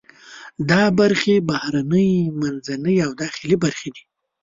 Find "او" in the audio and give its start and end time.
3.05-3.11